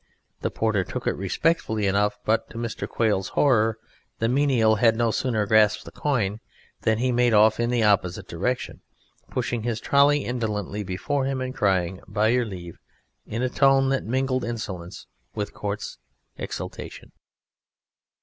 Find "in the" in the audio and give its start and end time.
7.59-7.83